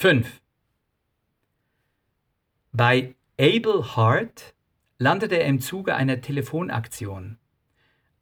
5. 0.00 0.40
Bei 2.70 3.16
Abel 3.36 3.96
Hart 3.96 4.54
landete 4.96 5.34
er 5.34 5.46
im 5.46 5.58
Zuge 5.58 5.96
einer 5.96 6.20
Telefonaktion. 6.20 7.36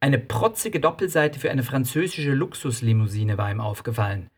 Eine 0.01 0.19
protzige 0.19 0.81
Doppelseite 0.81 1.39
für 1.39 1.51
eine 1.51 1.62
französische 1.62 2.33
Luxuslimousine 2.33 3.37
war 3.37 3.51
ihm 3.51 3.61
aufgefallen. 3.61 4.31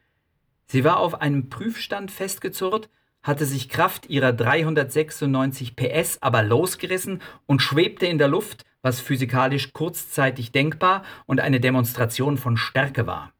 Sie 0.66 0.82
war 0.82 0.96
auf 0.96 1.20
einem 1.20 1.48
Prüfstand 1.48 2.10
festgezurrt, 2.10 2.90
hatte 3.22 3.46
sich 3.46 3.68
Kraft 3.68 4.10
ihrer 4.10 4.32
396 4.32 5.76
PS 5.76 6.20
aber 6.20 6.42
losgerissen 6.42 7.22
und 7.46 7.62
schwebte 7.62 8.06
in 8.06 8.18
der 8.18 8.26
Luft, 8.26 8.64
was 8.82 8.98
physikalisch 8.98 9.72
kurzzeitig 9.72 10.50
denkbar 10.50 11.04
und 11.26 11.38
eine 11.38 11.60
Demonstration 11.60 12.36
von 12.36 12.56
Stärke 12.56 13.06
war. 13.06 13.32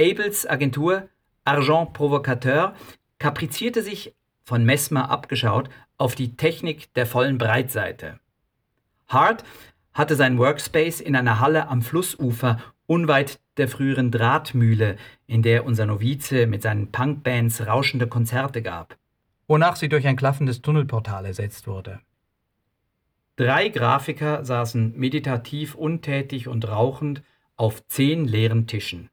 Abels 0.00 0.46
Agentur 0.46 1.10
Argent 1.48 1.94
Provocateur 1.94 2.74
kaprizierte 3.18 3.82
sich, 3.82 4.14
von 4.44 4.64
Messmer 4.64 5.10
abgeschaut, 5.10 5.70
auf 5.96 6.14
die 6.14 6.36
Technik 6.36 6.92
der 6.92 7.06
vollen 7.06 7.38
Breitseite. 7.38 8.20
Hart 9.08 9.44
hatte 9.94 10.14
sein 10.14 10.38
Workspace 10.38 11.00
in 11.00 11.16
einer 11.16 11.40
Halle 11.40 11.68
am 11.68 11.80
Flussufer 11.80 12.58
unweit 12.86 13.40
der 13.56 13.66
früheren 13.68 14.10
Drahtmühle, 14.10 14.96
in 15.26 15.42
der 15.42 15.64
unser 15.64 15.86
Novize 15.86 16.46
mit 16.46 16.62
seinen 16.62 16.92
Punkbands 16.92 17.66
rauschende 17.66 18.06
Konzerte 18.06 18.60
gab, 18.60 18.96
wonach 19.46 19.76
sie 19.76 19.88
durch 19.88 20.06
ein 20.06 20.16
klaffendes 20.16 20.60
Tunnelportal 20.60 21.24
ersetzt 21.24 21.66
wurde. 21.66 22.00
Drei 23.36 23.70
Grafiker 23.70 24.44
saßen 24.44 24.98
meditativ 24.98 25.74
untätig 25.74 26.46
und 26.46 26.68
rauchend 26.68 27.22
auf 27.56 27.86
zehn 27.86 28.26
leeren 28.26 28.66
Tischen. 28.66 29.08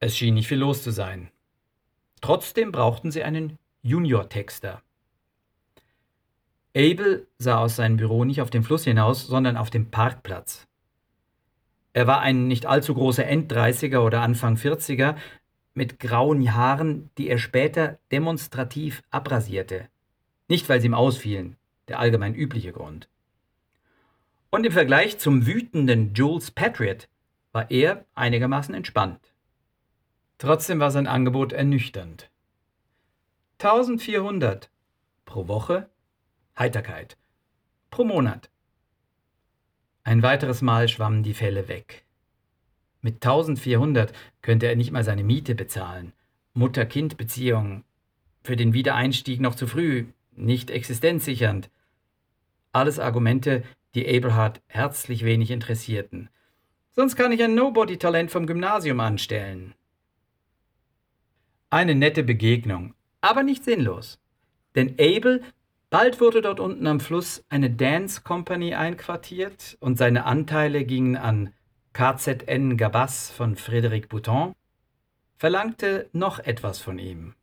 Es 0.00 0.16
schien 0.16 0.34
nicht 0.34 0.48
viel 0.48 0.58
los 0.58 0.82
zu 0.82 0.90
sein. 0.90 1.30
Trotzdem 2.24 2.72
brauchten 2.72 3.10
sie 3.10 3.22
einen 3.22 3.58
Junior-Texter. 3.82 4.80
Abel 6.74 7.26
sah 7.36 7.58
aus 7.58 7.76
seinem 7.76 7.98
Büro 7.98 8.24
nicht 8.24 8.40
auf 8.40 8.48
den 8.48 8.62
Fluss 8.62 8.84
hinaus, 8.84 9.26
sondern 9.26 9.58
auf 9.58 9.68
dem 9.68 9.90
Parkplatz. 9.90 10.66
Er 11.92 12.06
war 12.06 12.20
ein 12.20 12.48
nicht 12.48 12.64
allzu 12.64 12.94
großer 12.94 13.26
Enddreißiger 13.26 14.02
oder 14.02 14.22
Anfang 14.22 14.56
Vierziger 14.56 15.16
mit 15.74 16.00
grauen 16.00 16.54
Haaren, 16.54 17.10
die 17.18 17.28
er 17.28 17.36
später 17.36 17.98
demonstrativ 18.10 19.02
abrasierte. 19.10 19.90
Nicht, 20.48 20.66
weil 20.70 20.80
sie 20.80 20.86
ihm 20.86 20.94
ausfielen, 20.94 21.56
der 21.88 21.98
allgemein 21.98 22.34
übliche 22.34 22.72
Grund. 22.72 23.06
Und 24.48 24.64
im 24.64 24.72
Vergleich 24.72 25.18
zum 25.18 25.44
wütenden 25.44 26.14
Jules 26.14 26.50
Patriot 26.52 27.06
war 27.52 27.70
er 27.70 28.06
einigermaßen 28.14 28.74
entspannt. 28.74 29.33
Trotzdem 30.38 30.80
war 30.80 30.90
sein 30.90 31.06
Angebot 31.06 31.52
ernüchternd. 31.52 32.30
1400 33.58 34.70
pro 35.24 35.48
Woche 35.48 35.88
Heiterkeit 36.58 37.16
pro 37.90 38.04
Monat. 38.04 38.50
Ein 40.02 40.22
weiteres 40.22 40.62
Mal 40.62 40.88
schwammen 40.88 41.22
die 41.22 41.34
Fälle 41.34 41.68
weg. 41.68 42.04
Mit 43.00 43.16
1400 43.16 44.12
könnte 44.42 44.66
er 44.66 44.76
nicht 44.76 44.90
mal 44.90 45.04
seine 45.04 45.24
Miete 45.24 45.54
bezahlen. 45.54 46.12
Mutter-Kind-Beziehung. 46.54 47.84
Für 48.42 48.56
den 48.56 48.74
Wiedereinstieg 48.74 49.40
noch 49.40 49.54
zu 49.54 49.66
früh, 49.66 50.06
nicht 50.32 50.70
existenzsichernd. 50.70 51.70
Alles 52.72 52.98
Argumente, 52.98 53.62
die 53.94 54.08
Aberhard 54.08 54.60
herzlich 54.66 55.24
wenig 55.24 55.50
interessierten. 55.50 56.28
Sonst 56.90 57.16
kann 57.16 57.32
ich 57.32 57.42
ein 57.42 57.54
Nobody-Talent 57.54 58.30
vom 58.30 58.46
Gymnasium 58.46 59.00
anstellen. 59.00 59.74
Eine 61.74 61.96
nette 61.96 62.22
Begegnung, 62.22 62.94
aber 63.20 63.42
nicht 63.42 63.64
sinnlos. 63.64 64.20
Denn 64.76 64.94
Abel, 65.00 65.42
bald 65.90 66.20
wurde 66.20 66.40
dort 66.40 66.60
unten 66.60 66.86
am 66.86 67.00
Fluss 67.00 67.44
eine 67.48 67.68
Dance 67.68 68.22
Company 68.22 68.76
einquartiert 68.76 69.76
und 69.80 69.98
seine 69.98 70.24
Anteile 70.24 70.84
gingen 70.84 71.16
an 71.16 71.52
KZN 71.92 72.76
Gabas 72.76 73.32
von 73.32 73.56
Frédéric 73.56 74.06
Bouton, 74.06 74.54
verlangte 75.36 76.08
noch 76.12 76.38
etwas 76.38 76.78
von 76.78 77.00
ihm. 77.00 77.34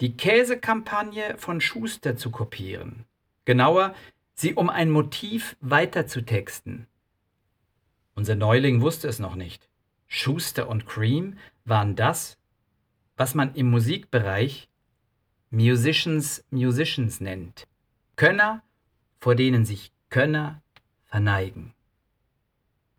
Die 0.00 0.16
Käsekampagne 0.16 1.34
von 1.38 1.60
Schuster 1.60 2.14
zu 2.14 2.30
kopieren. 2.30 3.04
Genauer, 3.46 3.96
sie 4.34 4.54
um 4.54 4.70
ein 4.70 4.90
Motiv 4.90 5.56
weiterzutexten. 5.60 6.86
Unser 8.14 8.36
Neuling 8.36 8.80
wusste 8.80 9.08
es 9.08 9.18
noch 9.18 9.34
nicht. 9.34 9.68
Schuster 10.06 10.68
und 10.68 10.86
Cream 10.86 11.36
waren 11.64 11.96
das, 11.96 12.38
was 13.16 13.34
man 13.34 13.54
im 13.54 13.70
Musikbereich 13.70 14.68
Musicians 15.50 16.44
Musicians 16.50 17.20
nennt. 17.20 17.66
Könner, 18.16 18.62
vor 19.20 19.34
denen 19.34 19.64
sich 19.64 19.92
Könner 20.08 20.62
verneigen. 21.04 21.74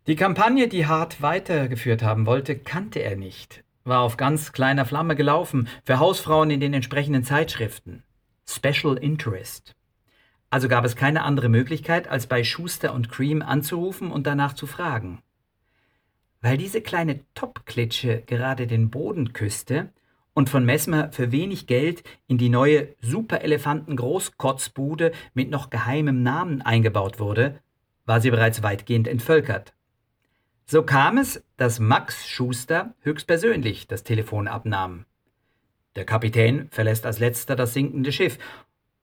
Die 0.06 0.16
Kampagne, 0.16 0.68
die 0.68 0.86
Hart 0.86 1.22
weitergeführt 1.22 2.04
haben 2.04 2.26
wollte, 2.26 2.58
kannte 2.58 3.00
er 3.00 3.16
nicht, 3.16 3.64
war 3.86 4.02
auf 4.02 4.18
ganz 4.18 4.52
kleiner 4.52 4.86
Flamme 4.86 5.16
gelaufen, 5.16 5.68
für 5.84 5.98
Hausfrauen 5.98 6.52
in 6.52 6.60
den 6.60 6.74
entsprechenden 6.74 7.24
Zeitschriften. 7.24 8.04
Special 8.46 8.98
Interest. 8.98 9.76
Also 10.50 10.68
gab 10.68 10.86
es 10.86 10.96
keine 10.96 11.24
andere 11.24 11.50
Möglichkeit, 11.50 12.08
als 12.08 12.28
bei 12.28 12.44
Schuster 12.44 12.94
und 12.94 13.10
Cream 13.10 13.42
anzurufen 13.42 14.12
und 14.12 14.28
danach 14.28 14.54
zu 14.54 14.68
fragen. 14.68 15.24
Weil 16.42 16.58
diese 16.58 16.82
kleine 16.82 17.22
Topklitsche 17.34 18.22
gerade 18.28 18.68
den 18.68 18.92
Boden 18.92 19.34
küsste, 19.34 19.92
und 20.34 20.50
von 20.50 20.66
Messmer 20.66 21.12
für 21.12 21.32
wenig 21.32 21.68
Geld 21.68 22.04
in 22.28 22.38
die 22.38 22.50
neue 22.50 22.90
Superelefanten-Großkotzbude 23.02 25.12
mit 25.34 25.50
noch 25.50 25.70
geheimem 25.70 26.24
Namen 26.24 26.62
eingebaut 26.62 27.20
wurde, 27.20 27.60
war 28.06 28.22
sie 28.22 28.32
bereits 28.32 28.64
weitgehend 28.64 29.08
entvölkert. 29.08 29.74
So 30.66 30.84
kam 30.84 31.18
es, 31.18 31.44
dass 31.58 31.80
Max 31.80 32.28
Schuster 32.28 32.94
höchstpersönlich 33.02 33.88
das 33.88 34.04
Telefon 34.04 34.48
abnahm. 34.48 35.06
Der 35.96 36.06
Kapitän 36.06 36.70
verlässt 36.72 37.06
als 37.06 37.20
letzter 37.20 37.56
das 37.56 37.74
sinkende 37.74 38.12
Schiff 38.12 38.40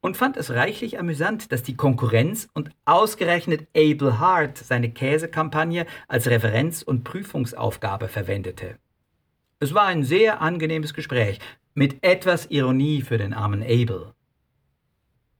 und 0.00 0.16
fand 0.16 0.36
es 0.36 0.50
reichlich 0.50 0.98
amüsant, 0.98 1.52
dass 1.52 1.62
die 1.62 1.76
Konkurrenz 1.76 2.48
und 2.54 2.70
ausgerechnet 2.84 3.68
Abel 3.76 4.18
Hart 4.18 4.58
seine 4.58 4.90
Käsekampagne 4.90 5.86
als 6.08 6.26
Referenz- 6.26 6.82
und 6.82 7.04
Prüfungsaufgabe 7.04 8.08
verwendete. 8.08 8.78
Es 9.62 9.74
war 9.74 9.84
ein 9.84 10.04
sehr 10.04 10.40
angenehmes 10.40 10.94
Gespräch, 10.94 11.38
mit 11.74 12.02
etwas 12.02 12.46
Ironie 12.46 13.02
für 13.02 13.18
den 13.18 13.34
armen 13.34 13.62
Abel. 13.62 14.14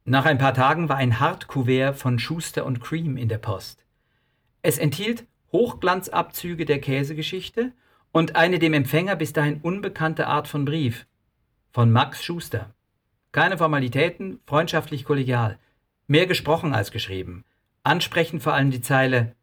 Nach 0.05 0.25
ein 0.25 0.37
paar 0.37 0.53
Tagen 0.53 0.89
war 0.89 0.97
ein 0.97 1.19
Hartkuvert 1.19 1.95
von 1.95 2.19
Schuster 2.19 2.67
und 2.67 2.81
Cream 2.81 3.17
in 3.17 3.29
der 3.29 3.39
Post. 3.39 3.83
Es 4.61 4.77
enthielt 4.77 5.25
Hochglanzabzüge 5.51 6.65
der 6.65 6.79
Käsegeschichte 6.79 7.71
und 8.11 8.35
eine 8.35 8.59
dem 8.59 8.73
Empfänger 8.73 9.15
bis 9.15 9.33
dahin 9.33 9.59
unbekannte 9.59 10.27
Art 10.27 10.47
von 10.47 10.65
Brief. 10.65 11.07
Von 11.71 11.91
Max 11.91 12.23
Schuster. 12.23 12.75
Keine 13.31 13.57
Formalitäten, 13.57 14.39
freundschaftlich 14.45 15.03
kollegial. 15.03 15.57
Mehr 16.05 16.27
gesprochen 16.27 16.75
als 16.75 16.91
geschrieben. 16.91 17.43
Ansprechend 17.81 18.43
vor 18.43 18.53
allem 18.53 18.69
die 18.69 18.81
Zeile 18.81 19.35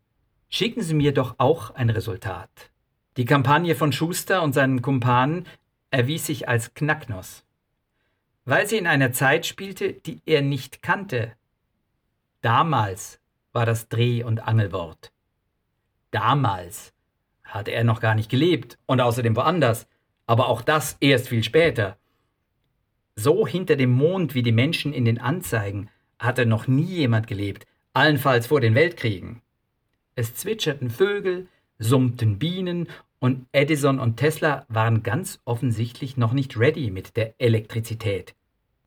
Schicken 0.48 0.82
Sie 0.82 0.94
mir 0.94 1.12
doch 1.12 1.34
auch 1.38 1.74
ein 1.74 1.90
Resultat. 1.90 2.70
Die 3.18 3.24
Kampagne 3.24 3.74
von 3.74 3.90
Schuster 3.90 4.44
und 4.44 4.52
seinen 4.52 4.80
Kumpanen 4.80 5.44
erwies 5.90 6.26
sich 6.26 6.48
als 6.48 6.74
Knacknuss, 6.74 7.44
weil 8.44 8.68
sie 8.68 8.76
in 8.76 8.86
einer 8.86 9.10
Zeit 9.10 9.44
spielte, 9.44 9.92
die 9.92 10.22
er 10.24 10.40
nicht 10.40 10.82
kannte. 10.82 11.32
Damals 12.42 13.18
war 13.52 13.66
das 13.66 13.88
Dreh- 13.88 14.22
und 14.22 14.46
Angelwort. 14.46 15.10
Damals 16.12 16.94
hatte 17.42 17.72
er 17.72 17.82
noch 17.82 17.98
gar 17.98 18.14
nicht 18.14 18.30
gelebt 18.30 18.78
und 18.86 19.00
außerdem 19.00 19.34
woanders, 19.34 19.88
aber 20.28 20.46
auch 20.46 20.62
das 20.62 20.96
erst 21.00 21.28
viel 21.28 21.42
später. 21.42 21.98
So 23.16 23.48
hinter 23.48 23.74
dem 23.74 23.90
Mond 23.90 24.36
wie 24.36 24.44
die 24.44 24.52
Menschen 24.52 24.92
in 24.92 25.04
den 25.04 25.20
Anzeigen 25.20 25.90
hatte 26.20 26.46
noch 26.46 26.68
nie 26.68 26.84
jemand 26.84 27.26
gelebt, 27.26 27.66
allenfalls 27.94 28.46
vor 28.46 28.60
den 28.60 28.76
Weltkriegen. 28.76 29.42
Es 30.14 30.36
zwitscherten 30.36 30.88
Vögel, 30.88 31.48
summten 31.80 32.38
Bienen 32.38 32.88
und 33.20 33.46
Edison 33.52 33.98
und 33.98 34.16
Tesla 34.16 34.64
waren 34.68 35.02
ganz 35.02 35.40
offensichtlich 35.44 36.16
noch 36.16 36.32
nicht 36.32 36.58
ready 36.58 36.90
mit 36.90 37.16
der 37.16 37.34
Elektrizität. 37.38 38.34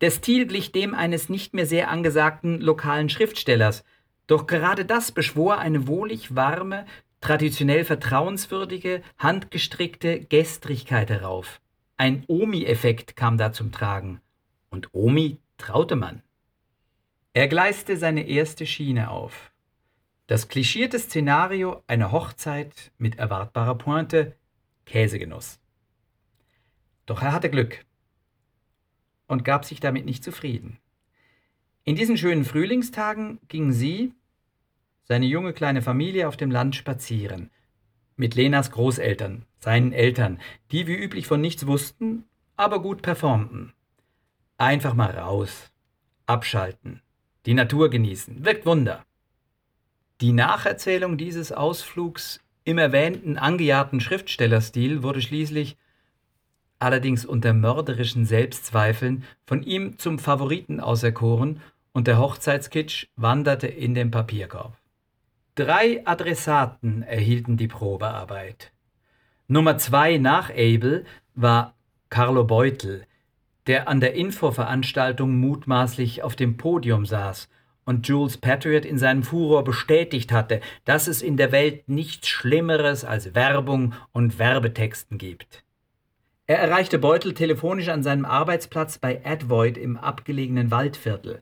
Der 0.01 0.11
Stil 0.11 0.47
glich 0.47 0.71
dem 0.71 0.95
eines 0.95 1.29
nicht 1.29 1.53
mehr 1.53 1.65
sehr 1.65 1.89
angesagten 1.89 2.59
lokalen 2.59 3.09
Schriftstellers, 3.09 3.83
doch 4.27 4.47
gerade 4.47 4.85
das 4.85 5.11
beschwor 5.11 5.59
eine 5.59 5.87
wohlig 5.87 6.35
warme, 6.35 6.85
traditionell 7.19 7.85
vertrauenswürdige, 7.85 9.03
handgestrickte 9.17 10.21
Gestrigkeit 10.21 11.09
herauf. 11.09 11.61
Ein 11.97 12.23
Omi-Effekt 12.27 13.15
kam 13.15 13.37
da 13.37 13.51
zum 13.51 13.71
Tragen. 13.71 14.21
Und 14.71 14.89
Omi 14.93 15.37
traute 15.57 15.95
man. 15.95 16.23
Er 17.33 17.47
gleiste 17.47 17.95
seine 17.97 18.27
erste 18.27 18.65
Schiene 18.65 19.11
auf. 19.11 19.50
Das 20.31 20.47
klischierte 20.47 20.97
Szenario 20.97 21.83
einer 21.87 22.13
Hochzeit 22.13 22.93
mit 22.97 23.19
erwartbarer 23.19 23.77
Pointe, 23.77 24.37
Käsegenuss. 24.85 25.59
Doch 27.05 27.21
er 27.21 27.33
hatte 27.33 27.49
Glück. 27.49 27.85
und 29.27 29.43
gab 29.43 29.65
sich 29.65 29.81
damit 29.81 30.05
nicht 30.05 30.23
zufrieden. 30.23 30.79
In 31.83 31.97
diesen 31.97 32.15
schönen 32.15 32.45
Frühlingstagen 32.45 33.41
ging 33.49 33.73
sie, 33.73 34.13
seine 35.03 35.25
junge 35.25 35.51
kleine 35.51 35.81
Familie, 35.81 36.29
auf 36.29 36.37
dem 36.37 36.49
Land 36.49 36.77
spazieren. 36.77 37.51
Mit 38.15 38.33
Lenas 38.33 38.71
Großeltern, 38.71 39.45
seinen 39.59 39.91
Eltern, 39.91 40.39
die 40.71 40.87
wie 40.87 40.95
üblich 40.95 41.27
von 41.27 41.41
nichts 41.41 41.67
wussten, 41.67 42.23
aber 42.55 42.81
gut 42.81 43.01
performten. 43.01 43.73
Einfach 44.57 44.93
mal 44.93 45.11
raus, 45.11 45.73
abschalten, 46.25 47.01
die 47.45 47.53
Natur 47.53 47.89
genießen, 47.89 48.45
wirkt 48.45 48.65
Wunder. 48.65 49.05
Die 50.21 50.33
Nacherzählung 50.33 51.17
dieses 51.17 51.51
Ausflugs 51.51 52.41
im 52.63 52.77
erwähnten 52.77 53.39
angejahrten 53.39 53.99
Schriftstellerstil 53.99 55.01
wurde 55.01 55.19
schließlich, 55.19 55.77
allerdings 56.77 57.25
unter 57.25 57.53
mörderischen 57.53 58.25
Selbstzweifeln, 58.25 59.23
von 59.47 59.63
ihm 59.63 59.97
zum 59.97 60.19
Favoriten 60.19 60.79
auserkoren 60.79 61.59
und 61.91 62.05
der 62.05 62.19
Hochzeitskitsch 62.19 63.07
wanderte 63.15 63.65
in 63.65 63.95
den 63.95 64.11
Papierkorb. 64.11 64.77
Drei 65.55 66.05
Adressaten 66.05 67.01
erhielten 67.01 67.57
die 67.57 67.67
Probearbeit. 67.67 68.71
Nummer 69.47 69.79
zwei 69.79 70.19
nach 70.19 70.51
Abel 70.51 71.03
war 71.33 71.73
Carlo 72.11 72.43
Beutel, 72.43 73.07
der 73.65 73.87
an 73.87 73.99
der 73.99 74.13
Infoveranstaltung 74.13 75.35
mutmaßlich 75.39 76.21
auf 76.21 76.35
dem 76.35 76.57
Podium 76.57 77.07
saß 77.07 77.49
und 77.85 78.07
Jules 78.07 78.37
Patriot 78.37 78.85
in 78.85 78.97
seinem 78.97 79.23
Furor 79.23 79.63
bestätigt 79.63 80.31
hatte, 80.31 80.61
dass 80.85 81.07
es 81.07 81.21
in 81.21 81.37
der 81.37 81.51
Welt 81.51 81.87
nichts 81.87 82.27
Schlimmeres 82.27 83.03
als 83.05 83.33
Werbung 83.35 83.93
und 84.11 84.39
Werbetexten 84.39 85.17
gibt. 85.17 85.63
Er 86.47 86.59
erreichte 86.59 86.99
Beutel 86.99 87.33
telefonisch 87.33 87.87
an 87.87 88.03
seinem 88.03 88.25
Arbeitsplatz 88.25 88.97
bei 88.97 89.25
Advoid 89.25 89.77
im 89.77 89.97
abgelegenen 89.97 90.69
Waldviertel. 90.69 91.41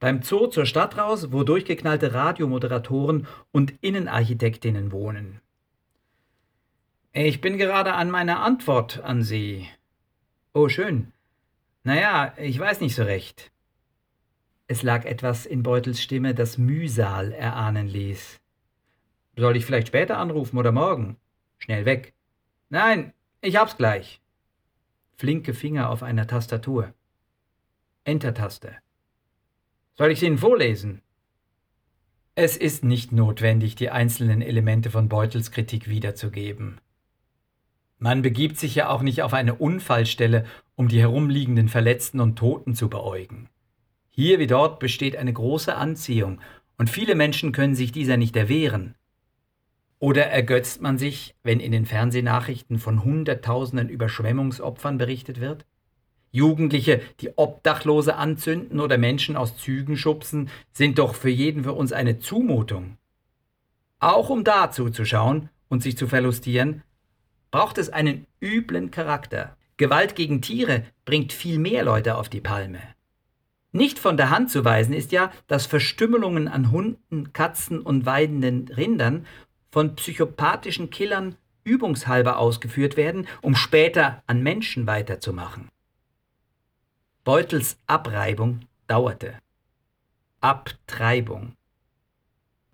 Beim 0.00 0.22
Zoo 0.22 0.48
zur 0.48 0.66
Stadt 0.66 0.98
raus, 0.98 1.32
wo 1.32 1.44
durchgeknallte 1.44 2.12
Radiomoderatoren 2.12 3.26
und 3.52 3.72
Innenarchitektinnen 3.80 4.92
wohnen. 4.92 5.40
Ich 7.12 7.40
bin 7.40 7.58
gerade 7.58 7.94
an 7.94 8.10
meiner 8.10 8.40
Antwort 8.40 9.00
an 9.02 9.22
Sie. 9.22 9.68
Oh, 10.52 10.68
schön. 10.68 11.12
Naja, 11.84 12.34
ich 12.36 12.58
weiß 12.58 12.80
nicht 12.80 12.96
so 12.96 13.04
recht. 13.04 13.50
Es 14.66 14.82
lag 14.82 15.04
etwas 15.04 15.44
in 15.44 15.62
Beutels 15.62 16.02
Stimme, 16.02 16.34
das 16.34 16.56
Mühsal 16.56 17.32
erahnen 17.32 17.86
ließ. 17.86 18.40
Soll 19.36 19.56
ich 19.56 19.66
vielleicht 19.66 19.88
später 19.88 20.16
anrufen 20.16 20.56
oder 20.56 20.72
morgen? 20.72 21.16
Schnell 21.58 21.84
weg. 21.84 22.14
Nein, 22.70 23.12
ich 23.40 23.56
hab's 23.56 23.76
gleich. 23.76 24.22
Flinke 25.16 25.52
Finger 25.52 25.90
auf 25.90 26.02
einer 26.02 26.26
Tastatur. 26.26 26.94
Enter-Taste. 28.04 28.76
Soll 29.94 30.10
ich 30.10 30.20
sie 30.20 30.26
Ihnen 30.26 30.38
vorlesen? 30.38 31.02
Es 32.34 32.56
ist 32.56 32.84
nicht 32.84 33.12
notwendig, 33.12 33.76
die 33.76 33.90
einzelnen 33.90 34.42
Elemente 34.42 34.90
von 34.90 35.08
Beutels 35.08 35.50
Kritik 35.50 35.88
wiederzugeben. 35.88 36.80
Man 37.98 38.22
begibt 38.22 38.58
sich 38.58 38.74
ja 38.74 38.88
auch 38.88 39.02
nicht 39.02 39.22
auf 39.22 39.34
eine 39.34 39.54
Unfallstelle, 39.54 40.44
um 40.74 40.88
die 40.88 41.00
herumliegenden 41.00 41.68
Verletzten 41.68 42.18
und 42.20 42.36
Toten 42.36 42.74
zu 42.74 42.88
beäugen. 42.88 43.48
Hier 44.16 44.38
wie 44.38 44.46
dort 44.46 44.78
besteht 44.78 45.16
eine 45.16 45.32
große 45.32 45.74
Anziehung, 45.74 46.40
und 46.78 46.88
viele 46.88 47.16
Menschen 47.16 47.50
können 47.50 47.74
sich 47.74 47.90
dieser 47.90 48.16
nicht 48.16 48.36
erwehren. 48.36 48.94
Oder 49.98 50.26
ergötzt 50.26 50.80
man 50.80 50.98
sich, 50.98 51.34
wenn 51.42 51.58
in 51.58 51.72
den 51.72 51.84
Fernsehnachrichten 51.84 52.78
von 52.78 53.02
Hunderttausenden 53.02 53.88
Überschwemmungsopfern 53.88 54.98
berichtet 54.98 55.40
wird? 55.40 55.66
Jugendliche, 56.30 57.00
die 57.20 57.36
Obdachlose 57.36 58.14
anzünden 58.14 58.78
oder 58.78 58.98
Menschen 58.98 59.36
aus 59.36 59.56
Zügen 59.56 59.96
schubsen, 59.96 60.48
sind 60.72 61.00
doch 61.00 61.16
für 61.16 61.30
jeden 61.30 61.64
für 61.64 61.72
uns 61.72 61.92
eine 61.92 62.20
Zumutung. 62.20 62.98
Auch 63.98 64.30
um 64.30 64.44
da 64.44 64.70
zuzuschauen 64.70 65.48
und 65.68 65.82
sich 65.82 65.96
zu 65.96 66.06
verlustieren, 66.06 66.84
braucht 67.50 67.78
es 67.78 67.90
einen 67.90 68.28
üblen 68.40 68.92
Charakter. 68.92 69.56
Gewalt 69.76 70.14
gegen 70.14 70.40
Tiere 70.40 70.84
bringt 71.04 71.32
viel 71.32 71.58
mehr 71.58 71.82
Leute 71.82 72.16
auf 72.16 72.28
die 72.28 72.40
Palme. 72.40 72.93
Nicht 73.74 73.98
von 73.98 74.16
der 74.16 74.30
Hand 74.30 74.52
zu 74.52 74.64
weisen 74.64 74.94
ist 74.94 75.10
ja, 75.10 75.32
dass 75.48 75.66
Verstümmelungen 75.66 76.46
an 76.46 76.70
Hunden, 76.70 77.32
Katzen 77.32 77.80
und 77.80 78.06
weidenden 78.06 78.68
Rindern 78.68 79.26
von 79.72 79.96
psychopathischen 79.96 80.90
Killern 80.90 81.34
übungshalber 81.64 82.38
ausgeführt 82.38 82.96
werden, 82.96 83.26
um 83.42 83.56
später 83.56 84.22
an 84.28 84.44
Menschen 84.44 84.86
weiterzumachen. 84.86 85.70
Beutels 87.24 87.76
Abreibung 87.88 88.60
dauerte. 88.86 89.34
Abtreibung. 90.40 91.54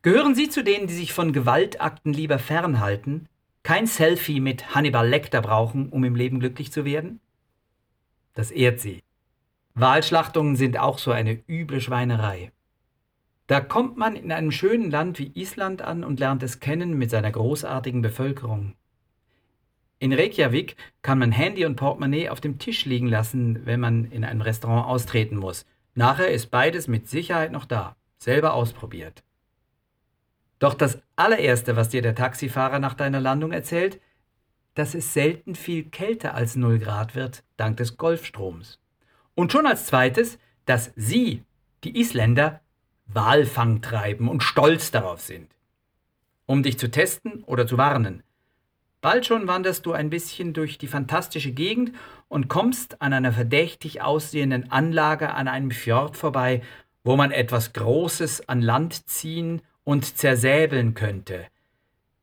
Gehören 0.02 0.34
Sie 0.34 0.50
zu 0.50 0.62
denen, 0.62 0.86
die 0.86 0.94
sich 0.94 1.14
von 1.14 1.32
Gewaltakten 1.32 2.12
lieber 2.12 2.38
fernhalten, 2.38 3.26
kein 3.62 3.86
Selfie 3.86 4.40
mit 4.40 4.74
Hannibal 4.74 5.08
Lecter 5.08 5.40
brauchen, 5.40 5.88
um 5.88 6.04
im 6.04 6.14
Leben 6.14 6.40
glücklich 6.40 6.70
zu 6.70 6.84
werden? 6.84 7.20
Das 8.34 8.50
ehrt 8.50 8.80
Sie. 8.80 9.02
Wahlschlachtungen 9.74 10.56
sind 10.56 10.78
auch 10.78 10.98
so 10.98 11.12
eine 11.12 11.42
üble 11.48 11.80
Schweinerei. 11.80 12.52
Da 13.46 13.60
kommt 13.60 13.96
man 13.96 14.14
in 14.14 14.30
einem 14.30 14.52
schönen 14.52 14.90
Land 14.90 15.18
wie 15.18 15.32
Island 15.34 15.82
an 15.82 16.04
und 16.04 16.20
lernt 16.20 16.42
es 16.42 16.60
kennen 16.60 16.96
mit 16.96 17.10
seiner 17.10 17.32
großartigen 17.32 18.02
Bevölkerung. 18.02 18.74
In 19.98 20.12
Reykjavik 20.12 20.76
kann 21.02 21.18
man 21.18 21.32
Handy 21.32 21.64
und 21.66 21.76
Portemonnaie 21.76 22.30
auf 22.30 22.40
dem 22.40 22.58
Tisch 22.58 22.84
liegen 22.84 23.06
lassen, 23.06 23.66
wenn 23.66 23.80
man 23.80 24.04
in 24.06 24.24
einem 24.24 24.40
Restaurant 24.40 24.86
austreten 24.86 25.36
muss. 25.36 25.66
Nachher 25.94 26.30
ist 26.30 26.50
beides 26.50 26.88
mit 26.88 27.08
Sicherheit 27.08 27.52
noch 27.52 27.64
da. 27.64 27.96
Selber 28.18 28.54
ausprobiert. 28.54 29.22
Doch 30.58 30.74
das 30.74 31.00
allererste, 31.16 31.74
was 31.74 31.88
dir 31.88 32.02
der 32.02 32.14
Taxifahrer 32.14 32.78
nach 32.78 32.94
deiner 32.94 33.20
Landung 33.20 33.50
erzählt, 33.50 34.00
dass 34.74 34.94
es 34.94 35.12
selten 35.12 35.54
viel 35.54 35.84
kälter 35.84 36.34
als 36.34 36.54
0 36.54 36.78
Grad 36.78 37.14
wird, 37.14 37.42
dank 37.56 37.78
des 37.78 37.96
Golfstroms. 37.96 38.78
Und 39.40 39.52
schon 39.52 39.66
als 39.66 39.86
zweites, 39.86 40.38
dass 40.66 40.92
sie, 40.96 41.44
die 41.82 41.98
Isländer, 41.98 42.60
Walfang 43.06 43.80
treiben 43.80 44.28
und 44.28 44.42
stolz 44.42 44.90
darauf 44.90 45.22
sind. 45.22 45.50
Um 46.44 46.62
dich 46.62 46.78
zu 46.78 46.90
testen 46.90 47.42
oder 47.44 47.66
zu 47.66 47.78
warnen. 47.78 48.22
Bald 49.00 49.24
schon 49.24 49.46
wanderst 49.46 49.86
du 49.86 49.92
ein 49.92 50.10
bisschen 50.10 50.52
durch 50.52 50.76
die 50.76 50.88
fantastische 50.88 51.52
Gegend 51.52 51.92
und 52.28 52.48
kommst 52.48 53.00
an 53.00 53.14
einer 53.14 53.32
verdächtig 53.32 54.02
aussehenden 54.02 54.70
Anlage 54.70 55.32
an 55.32 55.48
einem 55.48 55.70
Fjord 55.70 56.18
vorbei, 56.18 56.60
wo 57.02 57.16
man 57.16 57.30
etwas 57.30 57.72
Großes 57.72 58.46
an 58.46 58.60
Land 58.60 59.08
ziehen 59.08 59.62
und 59.84 60.18
zersäbeln 60.18 60.92
könnte. 60.92 61.46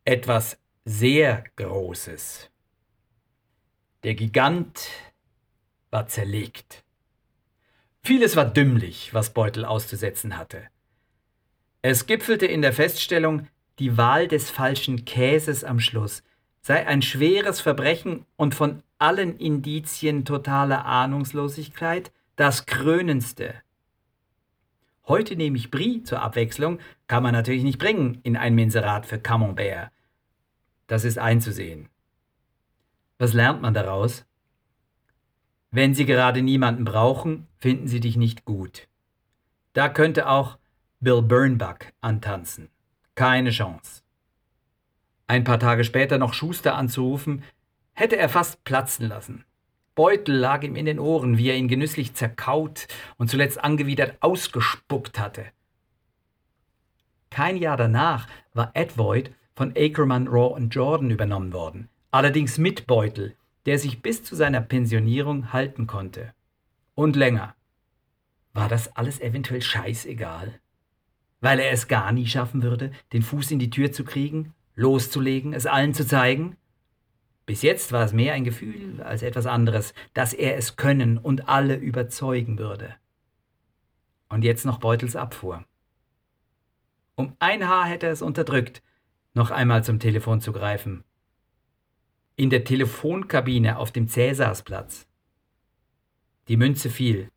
Etwas 0.06 0.60
sehr 0.86 1.46
Großes. 1.56 2.52
Der 4.04 4.14
Gigant 4.14 4.88
war 5.90 6.06
zerlegt. 6.06 6.84
Vieles 8.08 8.38
war 8.38 8.46
dümmlich, 8.46 9.14
was 9.14 9.32
Beutel 9.32 9.66
auszusetzen 9.66 10.38
hatte. 10.38 10.62
Es 11.82 12.06
gipfelte 12.06 12.46
in 12.46 12.62
der 12.62 12.72
Feststellung, 12.72 13.50
die 13.80 13.98
Wahl 13.98 14.30
des 14.30 14.50
falschen 14.50 15.04
Käses 15.04 15.66
am 15.66 15.82
Schluss 15.82 16.24
sei 16.62 16.88
ein 16.88 17.02
schweres 17.02 17.60
Verbrechen 17.60 18.26
und 18.38 18.56
von 18.56 18.82
allen 18.98 19.38
Indizien 19.38 20.24
totaler 20.24 20.86
Ahnungslosigkeit 20.86 22.14
das 22.38 22.66
krönendste. 22.66 23.56
Heute 25.06 25.36
nehme 25.36 25.58
ich 25.58 25.70
Brie 25.70 26.02
zur 26.04 26.22
Abwechslung, 26.22 26.80
kann 27.08 27.24
man 27.24 27.34
natürlich 27.34 27.64
nicht 27.64 27.78
bringen 27.78 28.22
in 28.24 28.38
ein 28.38 28.56
Menserat 28.56 29.06
für 29.06 29.20
Camembert. 29.20 29.92
Das 30.88 31.04
ist 31.04 31.18
einzusehen. 31.18 31.90
Was 33.18 33.34
lernt 33.34 33.62
man 33.62 33.74
daraus? 33.74 34.24
Wenn 35.72 35.94
sie 35.94 36.06
gerade 36.06 36.42
niemanden 36.42 36.86
brauchen, 36.86 37.48
finden 37.60 37.88
sie 37.88 38.00
dich 38.00 38.16
nicht 38.18 38.46
gut. 38.46 38.88
Da 39.74 39.90
könnte 39.90 40.30
auch 40.30 40.58
Bill 41.00 41.22
Burnbuck 41.22 41.94
antanzen. 42.02 42.70
Keine 43.16 43.52
Chance. 43.52 44.02
Ein 45.28 45.44
paar 45.44 45.60
Tage 45.60 45.84
später 45.84 46.18
noch 46.18 46.34
Schuster 46.34 46.76
anzurufen, 46.76 47.44
hätte 47.94 48.16
er 48.16 48.30
fast 48.30 48.64
platzen 48.64 49.08
lassen. 49.08 49.44
Beutel 49.94 50.36
lag 50.36 50.64
ihm 50.64 50.76
in 50.76 50.86
den 50.86 51.00
Ohren, 51.00 51.38
wie 51.38 51.50
er 51.50 51.58
ihn 51.58 51.68
genüsslich 51.68 52.14
zerkaut 52.14 52.88
und 53.18 53.30
zuletzt 53.30 53.64
angewidert 53.64 54.18
ausgespuckt 54.22 55.20
hatte. 55.20 55.46
Kein 57.30 57.58
Jahr 57.58 57.78
danach 57.78 58.28
war 58.54 58.72
Edvoid 58.74 59.34
von 59.56 59.74
Ackerman, 59.76 60.28
Raw 60.28 60.56
und 60.56 60.70
Jordan 60.74 61.10
übernommen 61.10 61.52
worden, 61.52 61.90
allerdings 62.12 62.58
mit 62.58 62.88
Beutel, 62.88 63.36
der 63.68 63.78
sich 63.78 64.02
bis 64.02 64.24
zu 64.24 64.36
seiner 64.36 64.62
Pensionierung 64.62 65.52
halten 65.52 65.88
konnte. 65.88 66.34
Und 66.96 67.18
länger. 67.18 67.54
War 68.54 68.70
das 68.70 68.96
alles 68.96 69.20
eventuell 69.20 69.62
scheißegal? 69.62 70.60
Weil 71.42 71.60
er 71.60 71.72
es 71.72 71.90
gar 71.90 72.14
nie 72.14 72.26
schaffen 72.26 72.64
würde, 72.64 72.92
den 73.12 73.22
Fuß 73.22 73.52
in 73.52 73.60
die 73.60 73.70
Tür 73.70 73.92
zu 73.92 74.06
kriegen, 74.06 74.56
loszulegen, 74.74 75.54
es 75.54 75.66
allen 75.66 75.94
zu 75.94 76.08
zeigen? 76.08 76.56
Bis 77.46 77.62
jetzt 77.62 77.92
war 77.92 78.06
es 78.06 78.14
mehr 78.14 78.34
ein 78.34 78.46
Gefühl 78.46 79.02
als 79.04 79.22
etwas 79.22 79.46
anderes, 79.46 79.94
dass 80.14 80.34
er 80.34 80.56
es 80.56 80.78
können 80.78 81.18
und 81.18 81.50
alle 81.50 81.76
überzeugen 81.76 82.58
würde. 82.58 82.96
Und 84.30 84.44
jetzt 84.44 84.66
noch 84.66 84.80
Beutels 84.80 85.18
Abfuhr. 85.18 85.66
Um 87.16 87.36
ein 87.40 87.68
Haar 87.68 87.86
hätte 87.86 88.06
er 88.06 88.14
es 88.14 88.22
unterdrückt, 88.22 88.82
noch 89.34 89.52
einmal 89.52 89.84
zum 89.84 90.00
Telefon 90.00 90.40
zu 90.40 90.54
greifen. 90.54 91.04
In 92.40 92.52
der 92.52 92.64
Telefonkabine 92.64 93.80
auf 93.80 93.92
dem 93.92 94.08
Cäsarsplatz. 94.08 95.08
Die 96.48 96.56
Münze 96.56 96.92
fiel. 96.92 97.32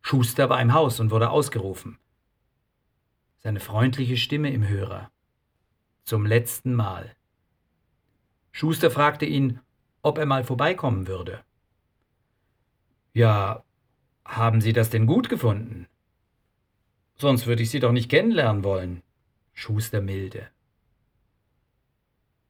Schuster 0.00 0.48
war 0.48 0.58
im 0.62 0.72
Haus 0.72 1.00
und 1.00 1.10
wurde 1.10 1.28
ausgerufen. 1.28 1.98
Seine 3.40 3.60
freundliche 3.60 4.16
Stimme 4.16 4.50
im 4.54 4.66
Hörer. 4.66 5.10
Zum 6.04 6.24
letzten 6.24 6.72
Mal. 6.72 7.14
Schuster 8.52 8.90
fragte 8.90 9.26
ihn, 9.26 9.60
ob 10.00 10.16
er 10.16 10.24
mal 10.24 10.44
vorbeikommen 10.44 11.06
würde. 11.06 11.44
Ja, 13.12 13.64
haben 14.24 14.62
Sie 14.62 14.72
das 14.72 14.88
denn 14.88 15.04
gut 15.04 15.28
gefunden? 15.28 15.88
Sonst 17.16 17.46
würde 17.46 17.62
ich 17.62 17.68
Sie 17.68 17.80
doch 17.80 17.92
nicht 17.92 18.08
kennenlernen 18.08 18.64
wollen. 18.64 19.02
Schuster 19.52 20.00
milde. 20.00 20.48